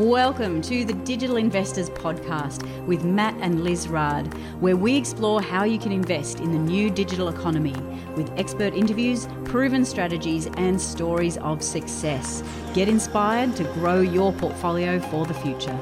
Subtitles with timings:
[0.00, 5.64] Welcome to the Digital Investors Podcast with Matt and Liz Raad, where we explore how
[5.64, 7.76] you can invest in the new digital economy
[8.16, 12.42] with expert interviews, proven strategies, and stories of success.
[12.72, 15.78] Get inspired to grow your portfolio for the future.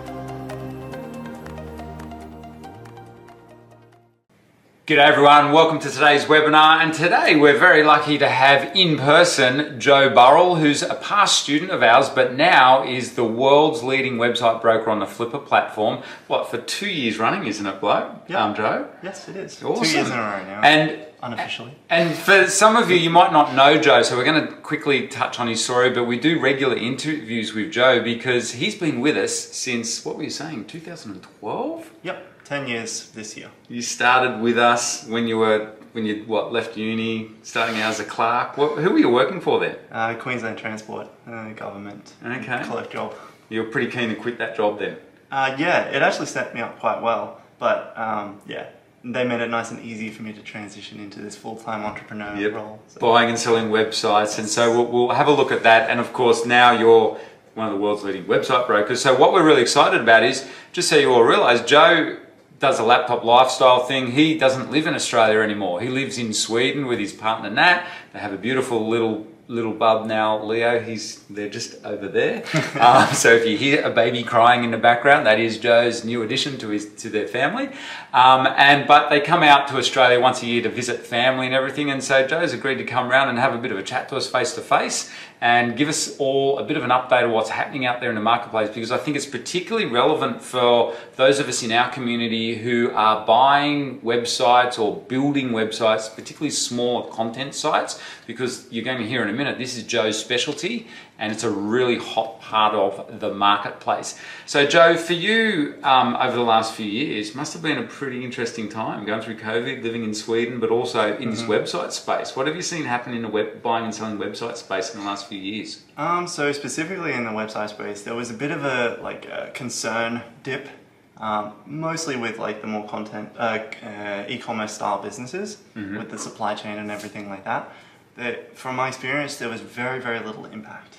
[4.89, 9.79] G'day everyone, welcome to today's webinar and today we're very lucky to have in person
[9.79, 14.63] Joe Burrill who's a past student of ours but now is the world's leading website
[14.63, 16.03] broker on the Flippa platform.
[16.27, 18.15] What, for two years running isn't it bloke?
[18.29, 18.41] Yep.
[18.41, 18.89] Um, Joe?
[19.03, 19.63] Yes, it is.
[19.63, 19.85] Awesome.
[19.85, 20.61] Two years in a row now.
[20.63, 21.73] And unofficially.
[21.91, 25.09] And for some of you, you might not know Joe, so we're going to quickly
[25.09, 29.17] touch on his story, but we do regular interviews with Joe because he's been with
[29.17, 31.91] us since, what were you saying, 2012?
[32.03, 32.25] Yep.
[32.45, 33.51] 10 years this year.
[33.69, 38.01] You started with us when you were, when you, what, left uni, starting out as
[38.01, 38.57] a clerk.
[38.57, 39.79] What, who were you working for there?
[39.93, 42.15] Uh, Queensland Transport, uh, government.
[42.25, 42.63] Okay.
[42.65, 43.15] Collect job.
[43.51, 44.97] You were pretty keen to quit that job then?
[45.31, 47.43] Uh, yeah, it actually set me up quite well.
[47.59, 48.69] But um, yeah,
[49.05, 52.53] they made it nice and easy for me to transition into this full-time entrepreneur Yep.
[52.55, 52.81] role.
[52.89, 54.39] So- Buying and selling websites.
[54.39, 55.89] And so we'll, we'll have a look at that.
[55.91, 57.17] And of course, now you're
[57.55, 59.01] one of the world's leading website brokers.
[59.03, 62.17] So what we're really excited about is, just so you all realize, Joe
[62.61, 64.13] does a laptop lifestyle thing.
[64.13, 65.81] He doesn't live in Australia anymore.
[65.81, 67.87] He lives in Sweden with his partner Nat.
[68.13, 70.79] They have a beautiful little little bub now, Leo.
[70.79, 72.45] He's they're just over there.
[72.81, 76.23] um, so if you hear a baby crying in the background, that is Joe's new
[76.23, 77.71] addition to his to their family.
[78.13, 81.55] Um, and but they come out to Australia once a year to visit family and
[81.55, 81.91] everything.
[81.91, 84.17] And so Joe's agreed to come around and have a bit of a chat to
[84.17, 85.11] us face to face
[85.41, 88.17] and give us all a bit of an update of what's happening out there in
[88.17, 92.57] the marketplace because I think it's particularly relevant for those of us in our community
[92.57, 99.07] who are buying websites or building websites, particularly smaller content sites, because you're going to
[99.07, 103.19] hear in a minute, this is Joe's specialty and it's a really hot part of
[103.21, 104.19] the marketplace.
[104.47, 108.25] So, Joe, for you um, over the last few years, must have been a pretty
[108.25, 112.37] interesting time going through COVID, living in Sweden, but also in this website space.
[112.37, 115.07] What have you seen happen in the web buying and selling website space in the
[115.07, 115.83] last few years?
[115.97, 119.51] Um, so specifically in the website space, there was a bit of a like a
[119.55, 120.69] concern dip,
[121.17, 126.55] um, mostly with like the more content, uh, uh, e-commerce style businesses with the supply
[126.55, 127.73] chain and everything like that.
[128.15, 130.99] That from my experience, there was very very little impact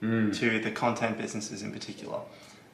[0.00, 2.20] to the content businesses in particular.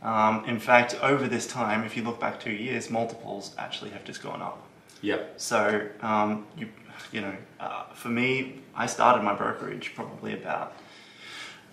[0.02, 4.04] Um, in fact, over this time, if you look back two years, multiples actually have
[4.04, 4.66] just gone up.
[5.02, 5.34] Yep.
[5.36, 6.68] So, um, you,
[7.12, 10.74] you know, uh, for me, I started my brokerage probably about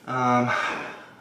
[0.06, 0.48] um,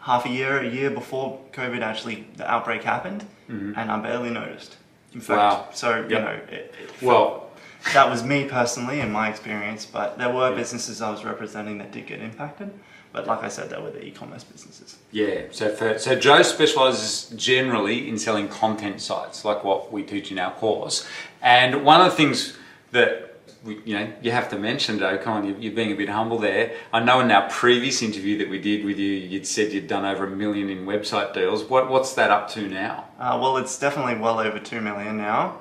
[0.00, 4.76] half a year, a year before COVID actually, the outbreak happened, and I barely noticed.
[5.14, 5.68] In fact, Wow.
[5.72, 7.50] so, you know, it, it Well,
[7.94, 11.90] that was me personally in my experience, but there were businesses I was representing that
[11.92, 12.70] did get impacted.
[13.18, 14.96] But like I said, they were the e-commerce businesses.
[15.10, 20.30] Yeah, so for, so Joe specializes generally in selling content sites, like what we teach
[20.30, 21.04] in our course.
[21.42, 22.56] And one of the things
[22.92, 23.24] that
[23.64, 26.08] we, you know you have to mention, Joe, come on, you- you're being a bit
[26.08, 26.70] humble there.
[26.92, 30.04] I know in our previous interview that we did with you, you'd said you'd done
[30.04, 31.64] over a million in website deals.
[31.64, 33.06] What what's that up to now?
[33.18, 35.58] Uh, well, it's definitely well over 2 million now.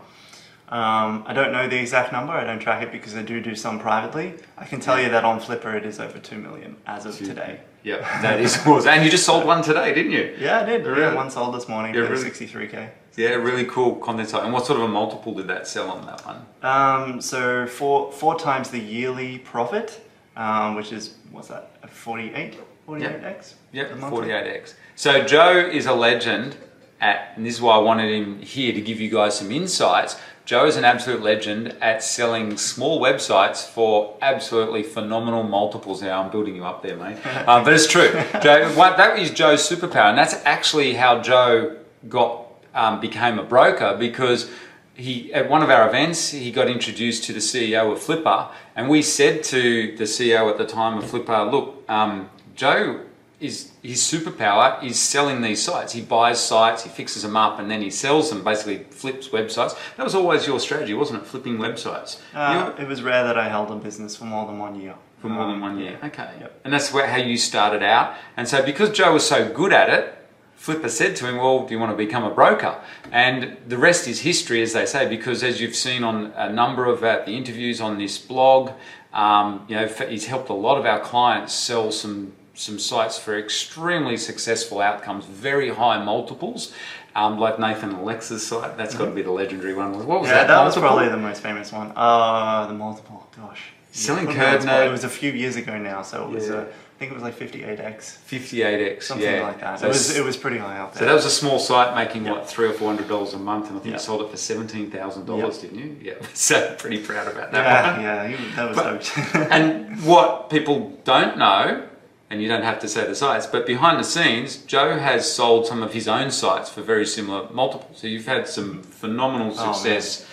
[0.69, 3.55] Um, I don't know the exact number, I don't track it because I do do
[3.55, 4.33] some privately.
[4.57, 7.61] I can tell you that on Flippa it is over 2 million as of today.
[7.83, 8.89] Yep, that is awesome.
[8.89, 10.35] And you just sold one today, didn't you?
[10.37, 10.85] Yeah, I did.
[10.85, 11.01] Really?
[11.01, 12.29] Yeah, one sold this morning Yeah, for really.
[12.29, 12.89] 63k.
[13.15, 14.43] Yeah, really cool content site.
[14.43, 16.45] And what sort of a multiple did that sell on that one?
[16.61, 20.01] Um, so four, four times the yearly profit,
[20.35, 22.57] um, which is, what's that, a 48?
[22.87, 23.53] 48x?
[23.71, 24.73] Yep, 48x.
[24.95, 26.57] So Joe is a legend
[26.99, 30.19] at, and this is why I wanted him here to give you guys some insights.
[30.47, 36.01] Joe is an absolute legend at selling small websites for absolutely phenomenal multiples.
[36.01, 37.17] Now I'm building you up there, mate.
[37.47, 38.09] Um, but it's true.
[38.41, 41.77] Joe, that is Joe's superpower, and that's actually how Joe
[42.07, 44.49] got um, became a broker because
[44.95, 48.87] he at one of our events he got introduced to the CEO of Flippa, and
[48.87, 53.01] we said to the CEO at the time of Flippa, "Look, um, Joe
[53.39, 55.93] is his superpower is selling these sites.
[55.93, 58.43] He buys sites, he fixes them up, and then he sells them.
[58.43, 59.77] Basically, flips websites.
[59.95, 61.27] That was always your strategy, wasn't it?
[61.27, 64.57] Flipping websites Uh, You- it was rare that I held a business for more than
[64.59, 64.95] one year.
[65.21, 65.97] for more than Um, one year.
[65.99, 66.07] yeah.
[66.09, 66.61] Okay, Yep.
[66.63, 68.13] and that's where, how you started out.
[68.37, 70.13] And so, because Joe was so good at it,
[70.59, 72.75] Flippa said to him, "Well, do you want to become a broker?"
[73.11, 76.85] And the rest is history, as they say, because as you've seen on a number
[76.85, 78.71] of uh, the interviews on this blog,
[79.13, 83.37] um, you know, he's helped a lot of our clients sell some some sites for
[83.37, 86.73] extremely successful outcomes, very high multiples.
[87.15, 90.05] Um, like Nathan Alexa's site, that's got to be the legendary one.
[90.05, 90.47] What was Yeah, that?
[90.47, 91.91] that, was probably the most famous one.
[91.95, 93.61] Uh, the multiple, gosh.
[93.91, 94.85] Selling Put me curd spot.
[94.85, 96.55] It was a few years ago now, so it was Yeah.
[96.55, 96.65] a
[96.97, 99.43] I think it was like 58x, 58x, something yeah.
[99.43, 99.79] like that.
[99.79, 101.01] So, it was it was pretty high up there.
[101.01, 102.31] so that was a small site making Yeah.
[102.31, 103.97] what three or four hundred dollars a month, and I think Yeah.
[103.99, 105.69] you sold it for seventeen thousand dollars, Yeah.
[105.69, 105.97] didn't you?
[106.01, 106.13] Yeah.
[106.33, 107.63] So pretty proud about that
[108.01, 108.31] yeah, one.
[108.31, 111.83] yeah, that was But- And what people don't know,
[112.29, 115.65] and you don't have to say the sites, but behind the scenes, Joe has sold
[115.65, 117.99] some of his own sites for very similar multiples.
[117.99, 120.25] So you've had some phenomenal Oh, success.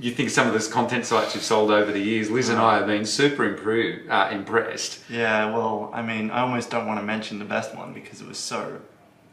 [0.00, 2.76] you think some of those content sites you've sold over the years, Liz and I
[2.78, 4.98] have been super improved, uh, impressed.
[5.08, 8.26] Yeah, well, I mean, I almost don't want to mention the best one because it
[8.26, 8.78] was so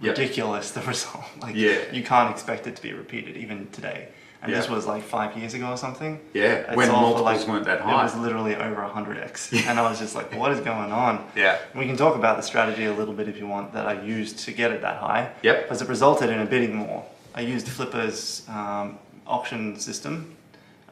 [0.02, 0.18] Yep.
[0.18, 1.26] ridiculous the result.
[1.42, 1.78] Like, Yeah.
[1.92, 4.10] you can't expect it to be repeated even today.
[4.42, 6.20] And this was like five years ago or something.
[6.34, 8.00] Yeah, It when multiples weren't that high.
[8.00, 9.66] It was literally over 100x.
[9.68, 11.30] And I was just like, what is going on?
[11.36, 11.58] Yeah.
[11.76, 14.40] We can talk about the strategy a little bit if you want that I used
[14.40, 15.32] to get it that high.
[15.44, 15.64] Yep.
[15.64, 17.06] Because it resulted in a bidding more.
[17.36, 18.98] I used Flippa's um,
[19.28, 20.36] auction system.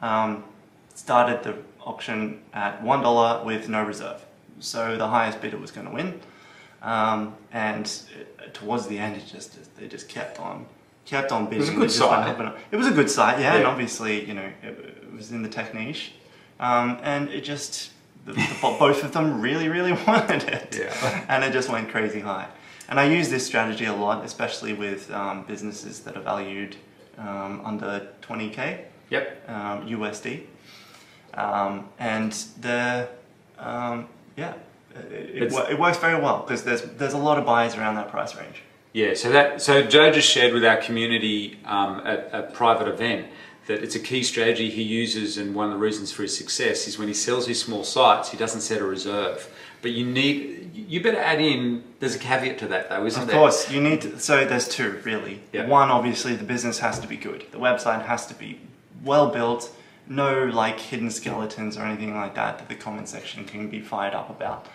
[0.02, 0.44] Um,
[0.94, 4.24] started the auction at one dollar with no reserve.
[4.60, 6.20] So the highest bidder was going to win.
[6.82, 7.86] Um, and
[8.18, 10.66] it, towards the end, it just they just kept on
[11.08, 11.60] kept on bidding.
[11.60, 12.54] was a good They just went site.
[12.70, 13.54] It was a good site, yeah.
[13.56, 16.12] And obviously, you know, it, it was in the tech niche,
[16.60, 17.90] um, and it just
[18.26, 20.76] the, the, both of them really, really wanted it.
[20.78, 21.24] Yeah.
[21.28, 22.46] and it just went crazy high.
[22.90, 26.76] And I use this strategy a lot, especially with um, businesses that are valued
[27.18, 29.48] um, under 20k Yep.
[29.48, 30.42] um, USD,
[31.34, 33.08] um, and the
[33.58, 34.06] um,
[34.36, 34.52] yeah,
[34.94, 38.10] it, it, it works very well because there's there's a lot of buyers around that
[38.10, 38.62] price range.
[38.98, 43.28] Yeah, so that so Joe just shared with our community um, at a private event
[43.68, 46.88] that it's a key strategy he uses, and one of the reasons for his success
[46.88, 49.54] is when he sells his small sites, he doesn't set a reserve.
[49.82, 51.84] But you need, you better add in.
[52.00, 53.22] There's a caveat to that, though, isn't there?
[53.22, 53.38] Of there?
[53.38, 55.42] course, you need to, so there's two really.
[55.52, 55.68] Yeah.
[55.68, 57.46] One, obviously, the business has to be good.
[57.52, 58.58] The website has to be
[59.04, 59.70] well built.
[60.08, 64.14] No like hidden skeletons or anything like that that the comment section can be fired
[64.14, 64.66] up about.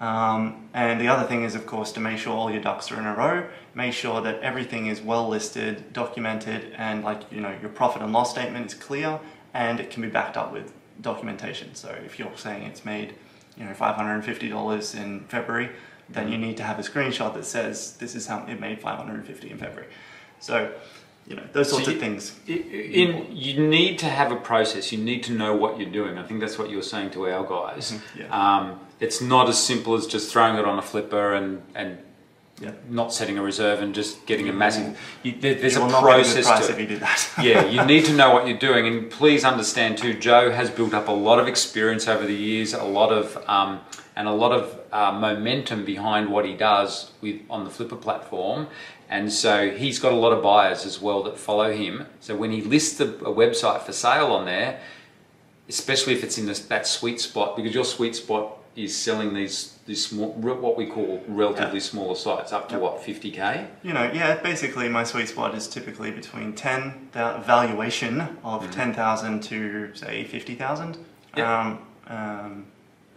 [0.00, 2.98] Um, and the other thing is, of course, to make sure all your ducks are
[2.98, 3.46] in a row.
[3.74, 8.12] Make sure that everything is well listed, documented, and like you know your profit and
[8.12, 9.20] loss statement is clear
[9.52, 11.74] and it can be backed up with documentation.
[11.74, 13.14] So if you're saying it's made,
[13.58, 15.70] you know, five hundred and fifty dollars in February,
[16.08, 18.96] then you need to have a screenshot that says this is how it made five
[18.96, 19.88] hundred and fifty in February.
[20.40, 20.72] So,
[21.26, 22.38] you know, those So sorts you- of things.
[22.46, 24.92] In, you need to have a process.
[24.92, 26.16] You need to know what you're doing.
[26.16, 27.92] I think that's what you were saying to our guys.
[27.92, 28.56] Mhm, yeah.
[28.58, 31.98] Um, it's not as simple as just throwing it on a Flippa and and
[32.60, 32.72] Yeah.
[32.90, 34.98] not setting a reserve and just getting a massive.
[35.22, 36.80] You, there, there's you a will a good process to if it.
[36.82, 37.18] you do that.
[37.42, 40.12] yeah, you need to know what you're doing, and please understand too.
[40.28, 43.80] Joe has built up a lot of experience over the years, a lot of um,
[44.16, 48.66] and a lot of uh, momentum behind what he does with on the Flippa platform,
[49.08, 52.04] and so he's got a lot of buyers as well that follow him.
[52.20, 54.80] So when he lists a, a website for sale on there,
[55.68, 59.76] especially if it's in this, that sweet spot, because your sweet spot is selling these
[59.86, 61.84] these small, what we call relatively Yeah.
[61.92, 62.82] smaller sites up to Yep.
[62.82, 63.66] what 50k.
[63.82, 68.70] You know, yeah, basically my sweet spot is typically between 10, the valuation of Mm-hmm.
[68.70, 70.98] 10,000 to say 50,000
[71.36, 71.58] Yeah.
[71.58, 72.66] um, um,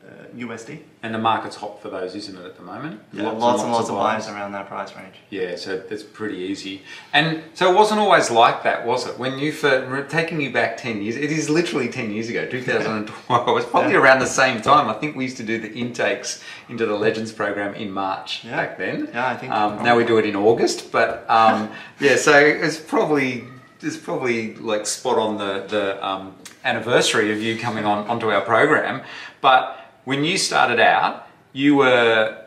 [0.06, 0.80] uh, USD.
[1.02, 3.02] And the market's hot for those, isn't it, at the moment?
[3.14, 5.16] Yeah, lots, and lots, of buyers around that price range.
[5.30, 6.82] Yeah, so that's pretty easy.
[7.14, 9.18] And so it wasn't always like that, was it?
[9.18, 13.48] When you first, taking you back 10 years, it is literally 10 years ago, 2012.
[13.48, 14.00] It was probably Yeah.
[14.00, 14.90] around the same time.
[14.90, 18.56] I think we used to do the intakes into the Legends program in March Yeah.
[18.56, 19.10] back then.
[19.14, 22.78] Yeah, I think Um, now we do it in August, but um, yeah, so it's
[22.78, 23.46] probably
[23.82, 28.42] it's probably like spot on the the um, anniversary of you coming on onto our
[28.42, 29.02] program.
[29.42, 32.40] But when you started out, you were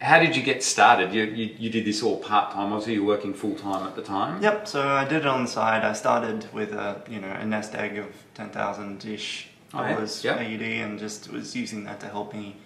[0.00, 1.12] how did you get started?
[1.12, 2.72] You you, you did this all part time.
[2.72, 4.42] Obviously, you were working full time at the time.
[4.42, 5.84] Yep, so I did it on the side.
[5.84, 9.94] I started with a, you know, a nest egg of 10,000-ish Oh, yeah.
[9.94, 10.36] dollars Yep.
[10.38, 12.56] AUD and just was using that to help me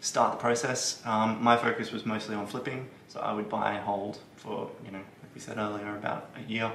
[0.00, 1.02] start the process.
[1.04, 4.90] Um, my focus was mostly on flipping, so I would buy and hold for, you
[4.90, 6.70] know, like we said earlier, about a year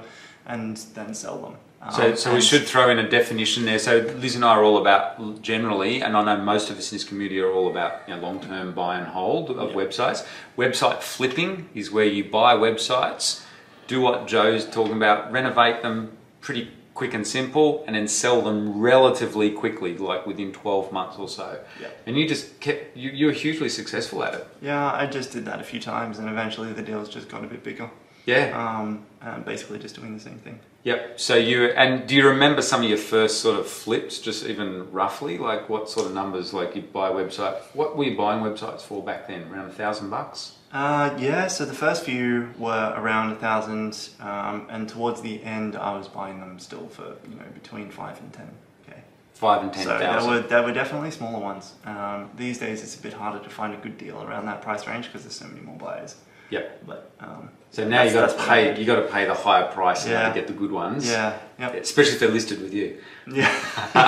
[0.46, 1.56] and then sell them.
[1.92, 3.78] So, Um, so we should throw in a definition there.
[3.78, 6.96] So Liz and I are all about generally, and I know most of us in
[6.96, 9.76] this community are all about you know, long-term buy and hold of Yeah.
[9.76, 10.26] websites.
[10.58, 13.44] Website flipping is where you buy websites,
[13.86, 16.10] do what Joe's talking about, renovate them
[16.42, 21.30] pretty quick and simple, and then sell them relatively quickly, like within 12 months or
[21.30, 21.60] so.
[21.80, 21.86] Yeah.
[22.06, 24.46] And you just kept, you, you were hugely successful at it.
[24.60, 27.46] Yeah, I just did that a few times and eventually the deals just got a
[27.46, 27.88] bit bigger.
[28.26, 28.52] Yeah.
[28.54, 30.60] Um, and basically just doing the same thing.
[30.84, 31.20] Yep.
[31.20, 34.90] So you and do you remember some of your first sort of flips, just even
[34.90, 36.54] roughly, like what sort of numbers?
[36.54, 37.60] Like you buy a website.
[37.74, 39.50] What were you buying websites for back then?
[39.52, 40.56] Around a thousand bucks.
[40.72, 45.74] Uh, yeah, so the first few were around a thousand, um, and towards the end,
[45.74, 48.48] I was buying them still for you know between five and ten.
[48.88, 49.00] Okay.
[49.34, 50.30] five and ten So thousand.
[50.30, 51.74] were there were definitely smaller ones.
[51.84, 54.86] Um, these days it's a bit harder to find a good deal around that price
[54.86, 56.14] range because there's so many more buyers.
[56.50, 56.86] Yep.
[56.86, 58.78] But um, So now you got to pay.
[58.78, 60.28] You got to pay the higher price Yeah.
[60.28, 61.08] to get the good ones.
[61.08, 62.98] yeah, yep, Especially if they're listed with you.
[63.32, 63.48] yeah,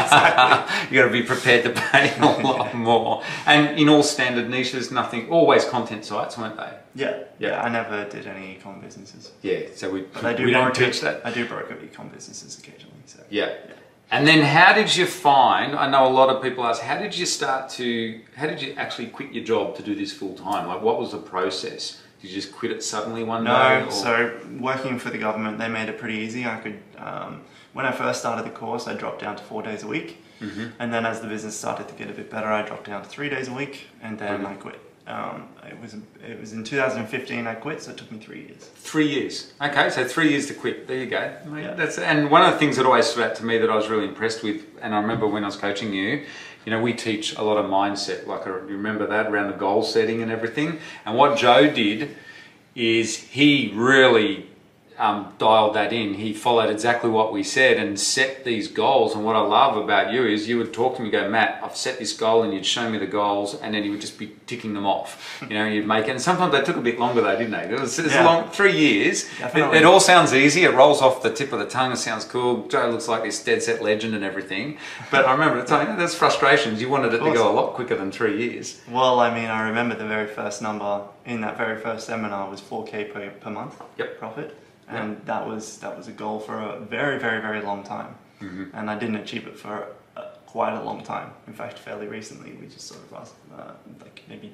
[0.03, 0.91] exactly.
[0.97, 3.23] you got to be prepared to pay a lot more.
[3.47, 5.29] And in all standard niches, nothing.
[5.31, 6.73] Always content sites, weren't they?
[6.95, 7.51] yeah, Yeah.
[7.51, 7.63] yeah.
[7.63, 9.61] I never did any ecom businesses, Yeah.
[9.77, 11.21] So we but I do we don't teach that.
[11.25, 12.97] I do broker ecom businesses occasionally.
[13.07, 13.55] So Yeah.
[14.11, 17.17] And then how did you find, I know a lot of people ask, how did
[17.17, 20.67] you start to, how did you actually quit your job to do this full time?
[20.67, 21.99] Like what was the process?
[22.23, 23.51] Did you just quit it suddenly one day?
[23.51, 26.47] No, so working for the government, they made it pretty easy.
[26.47, 29.83] I could, um, when I first started the course, I dropped down to four days
[29.83, 30.67] a week, Mm-hmm.
[30.81, 33.09] and then as the business started to get a bit better, I dropped down to
[33.09, 34.59] three days a week, and then Brilliant.
[34.59, 34.81] I quit.
[35.07, 35.95] Um, it was
[36.27, 38.71] it was in 2015 I quit, so it took me three years.
[38.77, 39.53] Three years.
[39.61, 40.87] Okay, so three years to quit.
[40.87, 41.33] There you go.
[41.57, 41.75] Yeah.
[41.75, 43.89] That's and one of the things that always stood out to me that I was
[43.89, 46.25] really impressed with, and I remember when I was coaching you,
[46.65, 48.27] you know, we teach a lot of mindset.
[48.27, 50.79] Like I you remember that around the goal setting and everything.
[51.05, 52.17] And what Joe did
[52.75, 54.47] is he really
[55.03, 56.15] um, dialed that in.
[56.15, 59.15] He followed exactly what we said and set these goals.
[59.15, 61.61] And what I love about you is you would talk to me, and go, Matt,
[61.63, 64.19] I've set this goal, and you'd show me the goals, and then you would just
[64.19, 65.41] be ticking them off.
[65.53, 66.13] You know, you'd make it.
[66.13, 67.75] And sometimes they took a bit longer, though, didn't they?
[67.75, 68.25] It was, it was Yeah.
[68.25, 69.29] long, three years.
[69.41, 70.63] It, it all sounds easy.
[70.65, 71.93] It rolls off the tip of the tongue.
[71.93, 72.69] It sounds cool.
[72.69, 74.79] Joe looks like this dead set legend and everything.
[75.11, 76.81] But I remember at the time, there's frustrations.
[76.81, 78.81] You wanted it to go a lot quicker than three years.
[78.89, 82.61] Well, I mean, I remember the very first number in that very first seminar was
[82.61, 84.19] 4k per, per month Yep.
[84.19, 84.57] profit,
[84.89, 88.77] and that was that was a goal for a very very very long time, Mm-hmm.
[88.77, 89.87] and I didn't achieve it for
[90.17, 91.31] uh, quite a long time.
[91.47, 94.53] In fact, fairly recently, we just sort of asked, uh, like maybe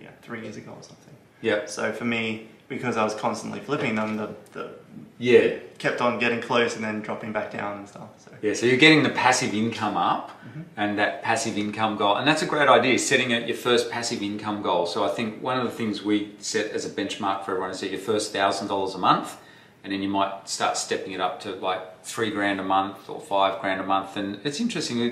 [0.00, 1.14] yeah three years ago or something.
[1.40, 1.66] Yeah.
[1.66, 4.70] So for me, because I was constantly flipping them, the, the
[5.18, 5.58] Yeah.
[5.78, 8.08] kept on getting close and then dropping back down and stuff.
[8.18, 10.30] So Yeah, so you're getting the passive income up
[10.76, 12.16] and that passive income goal.
[12.16, 14.86] And that's a great idea, setting out your first passive income goal.
[14.86, 17.78] So I think one of the things we set as a benchmark for everyone is
[17.78, 19.36] set your first thousand dollars a month
[19.84, 23.20] and then you might start stepping it up to like three grand a month or
[23.20, 24.16] five grand a month.
[24.16, 25.02] And it's interesting,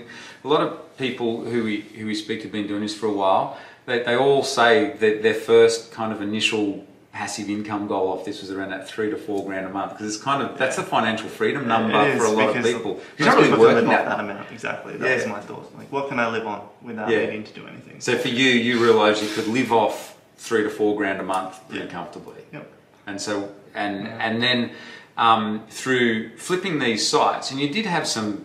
[0.45, 3.07] a lot of people who we, who we speak to have been doing this for
[3.07, 8.09] a while, they, they all say that their first kind of initial passive income goal
[8.09, 10.57] off this was around that three to four grand a month because it's kind of
[10.57, 12.99] that's the financial freedom number for a lot of people.
[13.19, 14.51] You're not really working that that amount.
[14.51, 14.97] Exactly.
[14.97, 15.17] That Yeah.
[15.17, 15.71] was my thought.
[15.77, 17.19] Like, what can I live on without Yeah.
[17.27, 18.01] needing to do anything?
[18.01, 21.61] So for you, you realised you could live off three to four grand a month
[21.69, 21.91] pretty Yeah.
[21.91, 22.73] comfortably, Yep.
[23.07, 24.19] and so and Yeah.
[24.27, 24.71] and then
[25.17, 28.45] um, through flipping these sites, and you did have some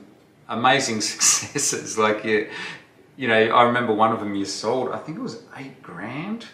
[0.49, 1.97] amazing successes.
[1.97, 2.49] Like you,
[3.15, 4.91] you know, I remember one of them you sold.
[4.91, 6.45] I think it was eight grand.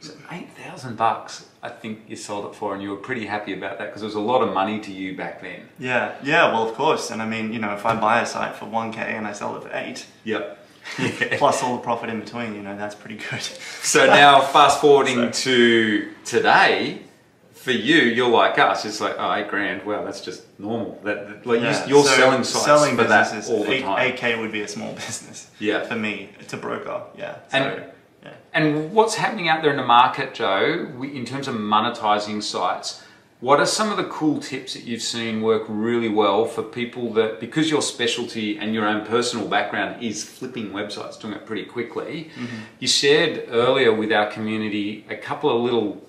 [0.00, 1.46] Was eight thousand bucks.
[1.60, 4.04] I think you sold it for, and you were pretty happy about that because it
[4.04, 5.68] was a lot of money to you back then.
[5.80, 7.10] Yeah, yeah, well, of course.
[7.10, 9.56] And I mean, you know, if I buy a site for 1k and I sell
[9.56, 10.66] it for 8, Yep.
[11.00, 11.36] Yeah.
[11.38, 13.42] plus all the profit in between, you know, that's pretty good.
[13.42, 17.02] So now, fast forwarding So- to today,
[17.58, 18.84] for you, you're like us.
[18.84, 19.84] It's like oh, eight grand.
[19.84, 21.00] Wow, that's just normal.
[21.04, 24.12] That like Yeah, you, you're so selling sites selling for that all the time.
[24.16, 25.50] 8k would be a small business.
[25.58, 25.84] Yeah.
[25.84, 27.34] For me, to broker, yeah.
[27.50, 27.84] So, And-
[28.24, 28.32] yeah.
[28.52, 33.02] And what's happening out there in the market, Joe, we- in terms of monetizing sites?
[33.40, 37.12] What are some of the cool tips that you've seen work really well for people
[37.12, 41.64] that, because your specialty and your own personal background is flipping websites, doing it pretty
[41.64, 42.32] quickly?
[42.34, 42.56] Mm-hmm.
[42.80, 46.02] You shared earlier with our community a couple of little,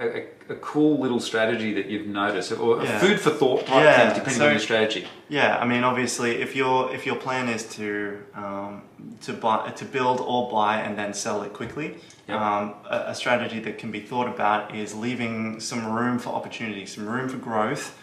[0.00, 2.98] a, a, cool little strategy that you've noticed, or a Yeah.
[2.98, 5.06] food for thought type Yeah, thing, depending so- on your strategy.
[5.28, 8.82] Yeah, I mean, obviously, if your if your plan is to um,
[9.22, 11.88] to buy to build or buy and then sell it quickly,
[12.28, 12.38] Yep.
[12.40, 16.84] um, a, a strategy that can be thought about is leaving some room for opportunity,
[16.86, 17.96] some room for growth,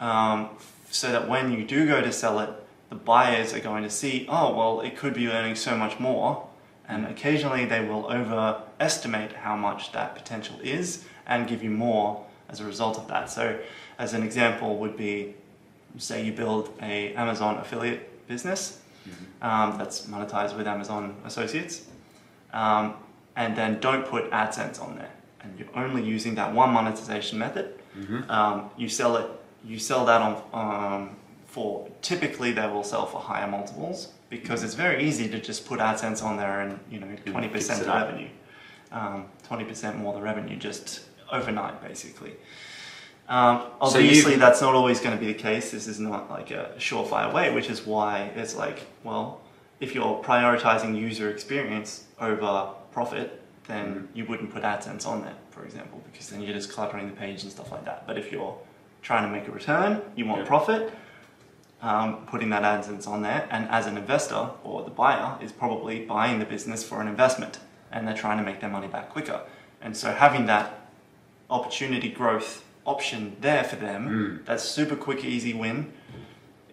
[0.00, 0.48] um,
[0.90, 2.50] so that when you do go to sell it,
[2.90, 6.46] the buyers are going to see, oh, well, it could be earning so much more,
[6.88, 12.60] and occasionally they will overestimate how much that potential is and give you more as
[12.60, 13.30] a result of that.
[13.30, 13.58] So,
[13.98, 15.34] as an example, would be
[15.98, 18.80] say you build a Amazon affiliate business
[19.42, 21.86] um, that's monetized with Amazon Associates,
[22.52, 22.94] um,
[23.36, 27.74] and then don't put AdSense on there, and you're only using that one monetization method.
[28.28, 29.30] Um, you sell it,
[29.64, 31.16] you sell that on um,
[31.46, 35.78] for typically they will sell for higher multiples because it's very easy to just put
[35.78, 38.28] AdSense on there and you know twenty fix percent it revenue,
[38.90, 42.34] um, twenty percent more the revenue just overnight basically.
[43.28, 45.70] Um, So you- obviously, that's not always going to be the case.
[45.70, 49.40] This is not like a surefire way, which is why it's like, well,
[49.80, 55.64] if you're prioritizing user experience over profit, then you wouldn't put AdSense on there, for
[55.64, 58.06] example, because then you're just cluttering the page and stuff like that.
[58.06, 58.56] But if you're
[59.00, 60.46] trying to make a return, you want Yeah.
[60.46, 60.92] profit,
[61.82, 66.04] um, putting that AdSense on there, and as an investor or the buyer is probably
[66.04, 67.58] buying the business for an investment,
[67.90, 69.40] and they're trying to make their money back quicker.
[69.80, 70.83] And so having that
[71.54, 74.44] opportunity growth option there for them, hmm.
[74.44, 75.92] that super quick, easy win,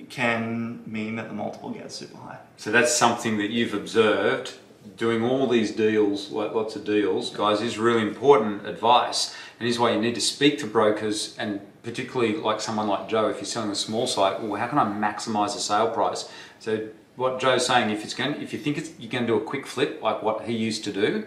[0.10, 2.40] can mean that the multiple gets super high.
[2.58, 4.56] So that's something that you've observed
[4.98, 9.36] doing all these deals, like lots of deals, guys, is really important advice.
[9.60, 13.30] And is why you need to speak to brokers and particularly like someone like Joe,
[13.30, 16.30] if you're selling a small site, well, how can I maximize the sale price?
[16.60, 19.38] So what Joe's saying, if it's going, if you think it's, you're going to do
[19.38, 21.26] a quick flip like what he used to do,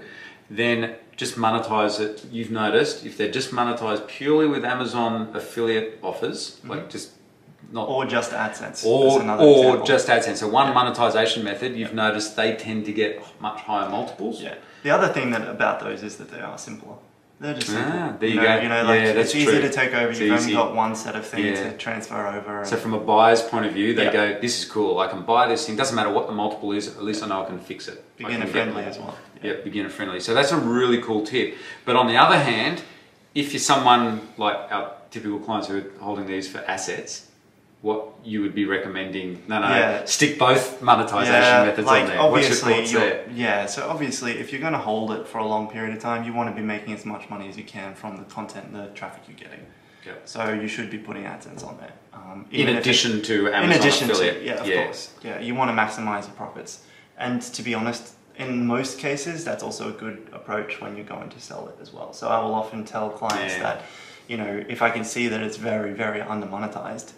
[0.50, 2.24] then just monetize it.
[2.30, 6.70] You've noticed if they're just monetized purely with Amazon affiliate offers, mm-hmm.
[6.70, 7.12] like just
[7.72, 8.84] not Or just AdSense.
[8.84, 9.86] or, or example.
[9.86, 10.36] just AdSense.
[10.36, 14.42] So one monetization method, you've noticed they tend to get much higher multiples.
[14.42, 14.56] Yeah.
[14.82, 16.96] The other thing that about those is that they are simpler.
[17.40, 17.70] They're just.
[17.76, 18.60] Ah, there you know, go.
[18.62, 19.60] You know, like Yeah, that's it's easy true.
[19.60, 20.10] to take over.
[20.10, 20.54] It's You've easy.
[20.54, 21.70] only got one set of things Yeah.
[21.70, 22.64] to transfer over.
[22.64, 24.12] So from a buyer's point of view, they Yeah.
[24.12, 24.98] go, "This is cool.
[25.00, 25.76] I can buy this thing.
[25.76, 26.86] Doesn't matter what the multiple is.
[26.88, 28.02] At least I know I can fix it.
[28.16, 29.16] Beginner friendly as well.
[29.42, 30.20] Yeah, beginner friendly.
[30.20, 31.56] So that's a really cool tip.
[31.84, 32.82] But on the other hand,
[33.34, 37.26] if you're someone like our typical clients who are holding these for assets,
[37.84, 39.42] what you would be recommending?
[39.46, 40.04] No, no, Yeah.
[40.06, 42.18] stick both monetization methods like on there.
[42.18, 43.26] Obviously, there?
[43.30, 43.66] yeah.
[43.66, 46.32] So obviously, if you're going to hold it for a long period of time, you
[46.32, 49.24] want to be making as much money as you can from the content, the traffic
[49.28, 49.66] you're getting.
[50.06, 50.22] Yep.
[50.24, 51.92] So you should be putting AdSense on there.
[52.14, 55.38] Um, In if it- addition to Amazon in addition affiliate, to yeah, of course, yeah,
[55.40, 56.84] you want to maximize your profits.
[57.18, 61.28] And to be honest, in most cases, that's also a good approach when you're going
[61.28, 62.14] to sell it as well.
[62.14, 63.62] So I will often tell clients Yeah.
[63.62, 63.82] that,
[64.26, 67.12] you know, if I can see that it's very, very under monetized,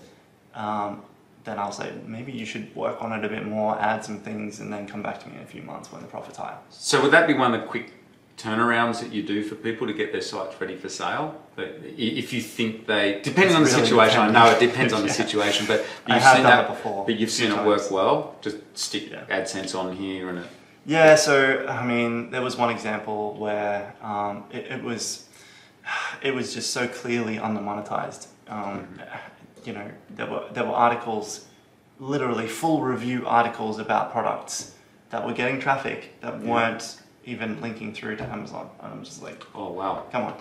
[0.56, 1.02] um,
[1.44, 4.58] then I'll say maybe you should work on it a bit more, add some things,
[4.60, 6.58] and then come back to me in a few months when the profit's higher.
[6.70, 7.92] So would that be one of the quick
[8.36, 11.40] turnarounds that you do for people to get their sites ready for sale?
[11.54, 14.92] But if you think they, depending It's on the really situation, I know it depends
[14.92, 15.12] on the Yeah.
[15.12, 18.34] situation, but you've have seen that it before, But you've seen few it work well.
[18.40, 19.24] Just stick Yeah.
[19.26, 20.46] AdSense on here and it.
[20.84, 25.28] Yeah, so I mean, there was one example where um, it, it was
[26.22, 28.26] it was just so clearly under monetized.
[28.48, 28.86] Um,
[29.66, 31.46] You know, there were there were articles,
[31.98, 34.72] literally full review articles about products
[35.10, 36.50] that were getting traffic that Yeah.
[36.50, 38.70] weren't even linking through to Amazon.
[38.80, 40.04] And I'm just like, Oh wow.
[40.12, 40.34] come on.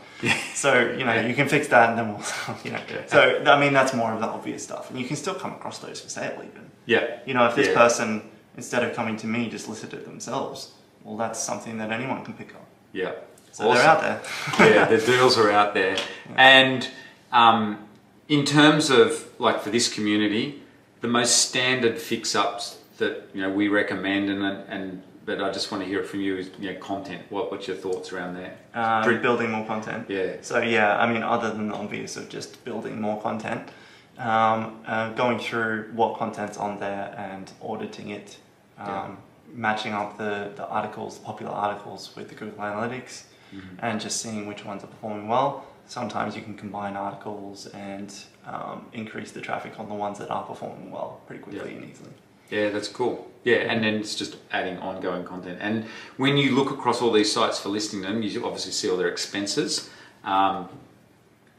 [0.54, 1.26] So you know, Yeah.
[1.28, 2.24] you can fix that, and then we'll,
[2.64, 2.80] you know.
[2.90, 3.06] Yeah.
[3.08, 5.80] So I mean, that's more of the obvious stuff, and you can still come across
[5.80, 6.70] those for sale even.
[6.86, 7.18] Yeah.
[7.26, 10.72] You know, if this person, instead of coming to me, just listed it themselves,
[11.04, 12.68] well, that's something that anyone can pick up.
[12.94, 13.14] Yeah.
[13.52, 14.22] So they're out there.
[14.60, 15.98] yeah, the deals are out there.
[16.38, 16.88] And
[17.32, 17.88] um,
[18.30, 20.62] in terms of like for this community,
[21.02, 25.84] the most standard fix-ups that you know we recommend, and and but I just want
[25.84, 27.24] to hear it from you is you know content.
[27.30, 28.58] What what's your thoughts around that?
[28.74, 30.06] Um, building more content.
[30.10, 30.38] Yeah.
[30.42, 33.70] So yeah, I mean, other than the obvious of just building more content,
[34.18, 38.38] um, uh, going through what content's on there and auditing it,
[38.78, 39.16] um, Yeah.
[39.54, 43.76] matching up the, the articles, popular articles with the Google Analytics, Mm-hmm.
[43.86, 45.66] and just seeing which ones are performing well.
[45.88, 48.14] Sometimes you can combine articles and
[48.48, 51.78] um, increase the traffic on the ones that are performing well pretty quickly Yeah.
[51.78, 52.10] and easily.
[52.50, 53.32] Yeah, that's cool.
[53.44, 55.60] Yeah, and then it's just adding ongoing content.
[55.62, 55.86] And
[56.18, 59.08] when you look across all these sites for listing them, you obviously see all their
[59.10, 59.90] expenses.
[60.24, 60.70] Um,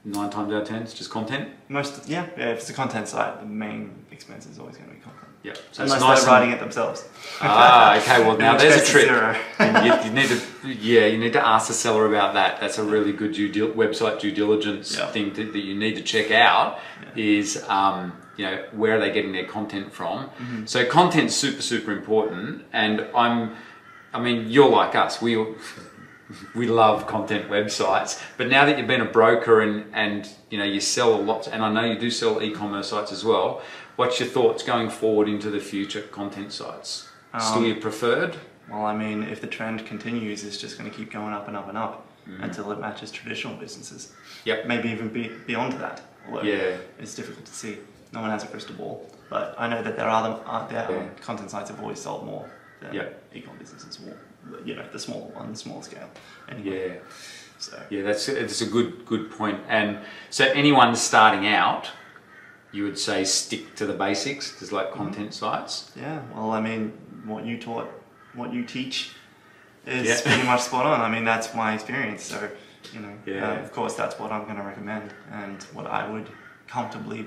[0.04, 1.48] nine times out of ten, it's just content.
[1.68, 4.94] Most, yeah, yeah, if it's a content site, the main expense is always going to
[4.94, 5.22] be content.
[5.42, 7.04] Yeah, so Unless it's nice they're writing it themselves.
[7.40, 8.20] Ah, okay.
[8.26, 9.06] Well, now there's a trick.
[9.06, 12.60] you, you need to, yeah, you need to ask the seller about that.
[12.60, 15.06] That's a really good due dil- website due diligence Yeah.
[15.10, 16.78] thing to, that you need to check out.
[17.14, 20.26] Is um, you know where are they getting their content from?
[20.26, 20.66] Mm-hmm.
[20.66, 23.56] So content's super super important, and I'm,
[24.12, 25.22] I mean, you're like us.
[25.22, 25.36] We
[26.54, 30.64] we love content websites, but now that you've been a broker and and you know
[30.64, 33.62] you sell a lot, and I know you do sell e-commerce sites as well.
[33.96, 37.08] What's your thoughts going forward into the future content sites?
[37.38, 38.36] Still Um, your preferred?
[38.70, 41.56] Well, I mean, if the trend continues, it's just going to keep going up and
[41.56, 42.42] up and up Mm-hmm.
[42.42, 44.12] until it matches traditional businesses.
[44.46, 44.66] Yep.
[44.66, 46.02] Maybe even be, beyond that.
[46.42, 46.76] Yeah.
[46.98, 47.78] It's difficult to see.
[48.12, 49.08] No one has a crystal ball.
[49.30, 51.06] But I know that there are, them, uh, there Yeah.
[51.20, 52.50] content sites have always sold more
[52.80, 53.22] than Yep.
[53.32, 54.00] e-com businesses.
[54.64, 56.10] You know, the smaller one, the smaller scale.
[56.48, 56.94] Anyway, Yeah,
[57.58, 59.60] So, yeah, that's it's a good good point.
[59.68, 60.00] And
[60.30, 61.90] so anyone starting out,
[62.72, 65.92] you would say stick to the basics, just like content sites.
[65.94, 66.92] yeah, well, I mean,
[67.24, 67.88] what you taught,
[68.36, 69.12] what you teach
[69.86, 70.20] is Yeah.
[70.22, 71.00] pretty much spot on.
[71.00, 72.22] I mean, that's my experience.
[72.24, 72.48] So,
[72.92, 73.52] you know, Yeah.
[73.52, 76.28] uh, of course, that's what I'm going to recommend and what I would
[76.68, 77.26] comfortably,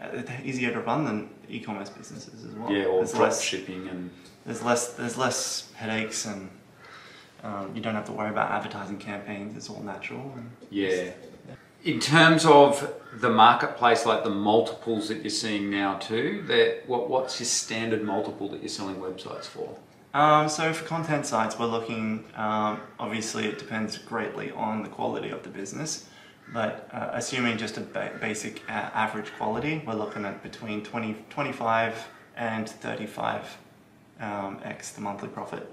[0.00, 2.70] uh, easier to run than e-commerce businesses as well.
[2.72, 4.10] Yeah, or there's drop less, shipping and
[4.44, 6.50] there's less, there's less headaches and
[7.44, 9.56] um, you don't have to worry about advertising campaigns.
[9.56, 10.32] It's all natural.
[10.36, 11.10] And yeah.
[11.84, 16.42] In terms of the marketplace, like the multiples that you're seeing now too?
[16.48, 19.76] That what what's your standard multiple that you're selling websites for?
[20.16, 22.24] Um, so for content sites, we're looking.
[22.36, 26.08] Um, obviously, it depends greatly on the quality of the business,
[26.54, 31.16] but uh, assuming just a ba- basic uh, average quality, we're looking at between 20,
[31.28, 33.58] 25 and 35
[34.18, 35.68] um, x the monthly profit.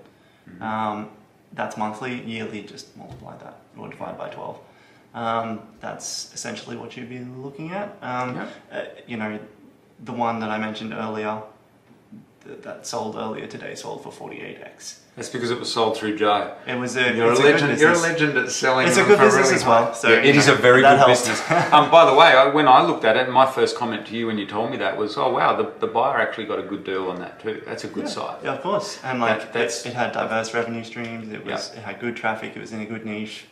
[0.60, 1.12] Um,
[1.54, 2.22] that's monthly.
[2.26, 4.60] Yearly, just multiply that or divide by 12.
[5.14, 7.98] Um, that's essentially what you'd be looking at.
[8.02, 9.40] Um, uh, you know,
[10.04, 11.42] the one that I mentioned earlier,
[12.46, 15.00] that sold earlier today, sold for 48x.
[15.16, 16.56] That's because it was sold through Joe.
[16.66, 17.80] It was a, You're a it's a legend.
[17.80, 18.88] You're a legend at selling.
[18.88, 20.98] It's a good business really as well, so, Yeah, it you is a very good
[20.98, 21.28] helps.
[21.28, 21.52] business.
[21.72, 24.26] um, by the way, I, when I looked at it, my first comment to you
[24.26, 26.84] when you told me that was, "Oh wow, the, the buyer actually got a good
[26.84, 27.62] deal on that too.
[27.64, 29.00] That's a good yeah, site." Yeah, of course.
[29.04, 31.32] And like That- that's- it, it had diverse revenue streams.
[31.32, 32.56] It was it had good traffic.
[32.56, 33.46] It was in a good niche.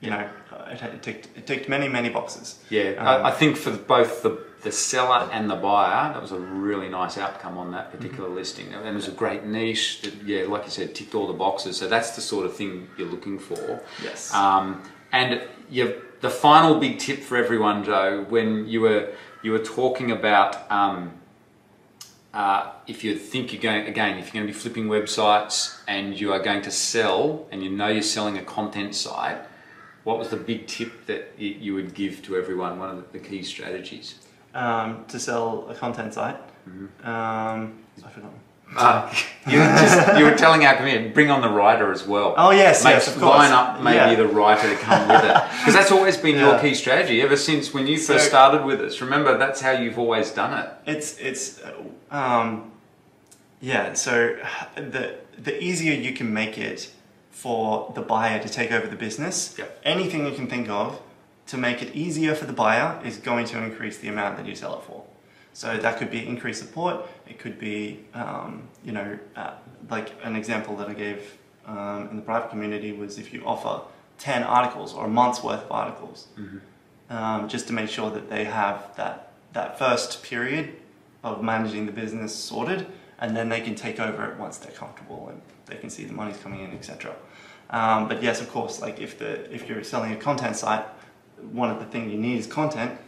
[0.00, 0.28] You know,
[0.70, 2.58] it, it ticked it ticked many many boxes.
[2.68, 6.32] Yeah, Um, I, I think for both the, the seller and the buyer, that was
[6.32, 8.36] a really nice outcome on that particular Mm-hmm.
[8.38, 8.74] listing.
[8.74, 11.76] And it was a great niche that, yeah, like you said, ticked all the boxes.
[11.78, 13.82] So that's the sort of thing you're looking for.
[14.02, 14.32] Yes.
[14.34, 14.82] Um,
[15.12, 20.10] and you, the final big tip for everyone, Joe, when you were you were talking
[20.10, 21.12] about um,
[22.34, 26.20] uh, if you think you're going again, if you're going to be flipping websites and
[26.20, 29.38] you are going to sell, and you know you're selling a content site,
[30.06, 32.78] what was the big tip that you would give to everyone?
[32.78, 34.08] One of the key strategies.
[34.54, 36.38] um, to sell a content site.
[36.68, 36.86] Mm-hmm.
[37.14, 37.60] Um,
[38.04, 38.32] I forgot.
[38.76, 39.14] Uh,
[39.50, 42.34] you, were just, you were telling our community bring on the writer as well.
[42.36, 43.36] Oh yes, Make, yes, of course.
[43.42, 44.14] line up maybe Yeah.
[44.14, 47.72] the writer to come with it because that's always been your key strategy ever since
[47.74, 49.00] when you first So- started with us.
[49.00, 50.68] Remember, that's how you've always done it.
[50.92, 51.60] It's it's
[52.10, 52.72] um,
[53.60, 53.92] yeah.
[53.94, 54.36] So
[54.76, 55.04] the
[55.46, 56.90] the easier you can make it
[57.42, 59.80] for the buyer to take over the business, Yep.
[59.84, 61.00] anything you can think of
[61.46, 64.54] to make it easier for the buyer is going to increase the amount that you
[64.56, 65.04] sell it for.
[65.52, 66.96] So that could be increased support.
[67.28, 69.52] It could be um, you know uh,
[69.90, 71.20] like an example that I gave
[71.66, 73.82] um, in the private community was if you offer
[74.18, 76.28] ten articles or a month's worth of articles
[77.10, 80.66] um, just to make sure that they have that that first period
[81.22, 82.86] of managing the business sorted,
[83.20, 86.12] and then they can take over it once they're comfortable and they can see the
[86.12, 87.14] money's coming in, etc.
[87.70, 90.84] Um, but yes, of course, like if the if you're selling a content site,
[91.52, 92.98] one of the things you need is content.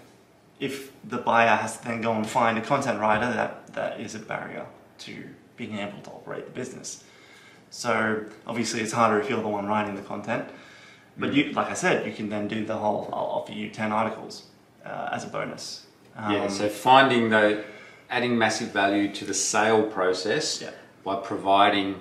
[0.61, 4.15] If the buyer has to then go and find a content writer, that that is
[4.15, 4.67] a barrier
[4.99, 5.25] to
[5.57, 7.05] being able to operate the business.
[7.71, 10.49] So obviously, it's harder if you're the one writing the content.
[11.17, 13.09] But you, like I said, you can then do the whole.
[13.13, 14.45] I'll offer you ten articles
[14.85, 15.87] uh, as a bonus.
[16.17, 16.45] yeah.
[16.45, 17.65] Um, So finding the
[18.11, 20.71] adding massive value to the sale process Yeah.
[21.05, 22.01] by providing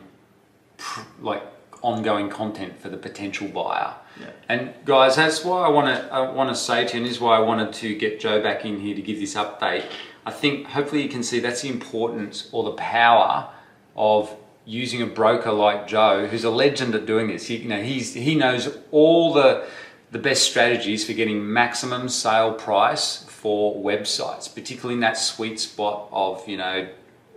[0.78, 1.43] pr- like
[1.88, 3.93] ongoing content for the potential buyer.
[4.19, 4.28] Yeah.
[4.50, 7.15] And guys, that's why I want to I want to say to you, and this
[7.15, 9.86] is why I wanted to get Joe back in here to give this update.
[10.26, 13.50] I think hopefully you can see that's the importance or the power
[13.95, 17.47] of using a broker like Joe, who's a legend at doing this.
[17.47, 19.65] He, you know, he's he knows all the
[20.12, 26.10] the best strategies for getting maximum sale price for websites, particularly in that sweet spot
[26.12, 26.89] of you know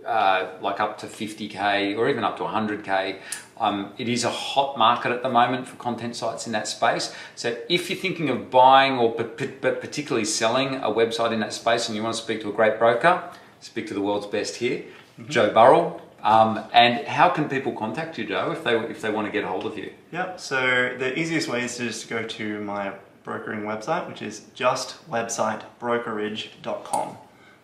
[0.05, 3.19] uh, like up to 50k or even up to 100k.
[3.61, 7.13] Um, it is a hot market at the moment for content sites in that space.
[7.35, 11.87] So if you're thinking of buying or but, particularly selling a website in that space
[11.87, 13.21] and you want to speak to a great broker,
[13.59, 14.83] speak to the world's best here,
[15.27, 16.01] Joe Burrill.
[16.23, 19.43] Um, and how can people contact you, Joe, if they if they want to get
[19.43, 19.93] a hold of you?
[20.11, 20.37] Yeah.
[20.37, 22.93] So the easiest way is to just go to my
[23.23, 27.17] brokering website, which is justwebsitebrokerage.com.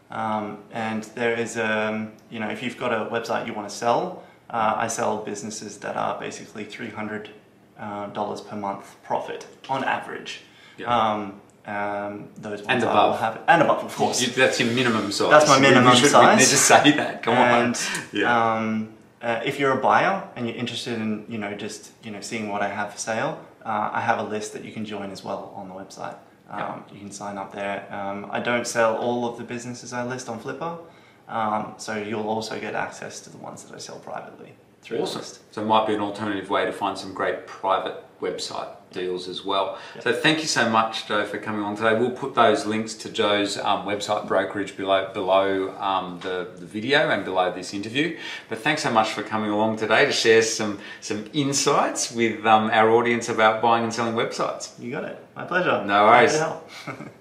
[0.09, 3.75] Um, and there is, a, you know, if you've got a website you want to
[3.75, 7.29] sell, uh, I sell businesses that are basically three hundred
[7.79, 10.41] uh, dollars per month profit on average.
[10.77, 10.87] Yeah.
[10.95, 13.11] Um, um, those ones And above.
[13.11, 14.21] will have and above, of course.
[14.21, 15.29] You- that's your minimum size.
[15.29, 16.37] That's my We- we minimum should- We size.
[16.39, 17.23] need to say that.
[17.23, 17.81] Come and, on.
[18.13, 18.53] Yeah.
[18.53, 18.89] Um,
[19.21, 22.47] uh, if you're a buyer and you're interested in, you know, just you know seeing
[22.49, 25.23] what I have for sale, uh, I have a list that you can join as
[25.25, 26.15] well on the website.
[26.49, 26.75] Um, Yeah.
[26.93, 27.83] You can sign up there.
[27.91, 30.77] Um, I don't sell all of the businesses I list on Flippa,
[31.27, 35.41] um, so you'll also get access to the ones that I sell privately through Awesome.
[35.51, 39.43] So it might be an alternative way to find some great private website deals as
[39.43, 39.77] well.
[39.99, 41.99] So thank you so much, Joe, for coming on today.
[41.99, 47.09] We'll put those links to Joe's um, website brokerage below below um, the, the video
[47.09, 48.17] and below this interview.
[48.49, 52.69] But thanks so much for coming along today to share some some insights with um,
[52.71, 54.79] our audience about buying and selling websites.
[54.79, 55.23] You got it.
[55.35, 55.83] My pleasure.
[55.85, 56.41] No worries.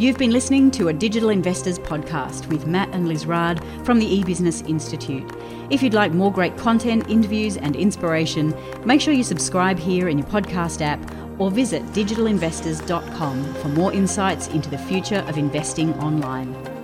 [0.00, 4.06] You've been listening to a Digital Investors podcast with Matt and Liz Raad from the
[4.06, 5.28] eBusiness Institute.
[5.70, 8.54] If you'd like more great content, interviews, and inspiration,
[8.86, 11.00] make sure you subscribe here in your podcast app
[11.40, 16.77] or visit digitalinvestors.com for more insights into the future of investing online.